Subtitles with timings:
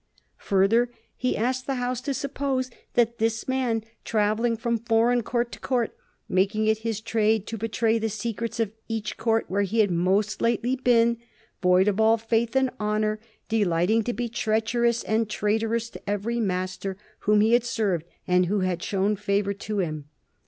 [0.39, 5.59] Further, he asked the House to suppose this man travelling from for eign court to
[5.59, 5.95] court,
[6.27, 9.91] making it his trade to betray the se crets of each court where he had
[9.91, 11.17] most lately been,
[11.61, 16.39] void of all faith and honor, delighting to be treacherous and trai torous to every
[16.39, 16.97] master
[17.29, 20.05] whom he had served and who had shown favor to him.